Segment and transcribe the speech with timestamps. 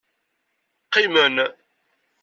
[0.85, 1.35] Qqimen.